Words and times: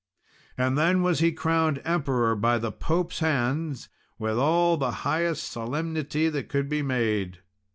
And 0.57 0.79
then 0.79 1.03
was 1.03 1.19
he 1.19 1.31
crowned 1.31 1.79
Emperor 1.85 2.35
by 2.35 2.57
the 2.57 2.71
Pope's 2.71 3.19
hands, 3.19 3.87
with 4.17 4.35
all 4.39 4.75
the 4.75 4.89
highest 5.05 5.43
solemnity 5.51 6.27
that 6.27 6.49
could 6.49 6.67
be 6.67 6.81
made. 6.81 7.37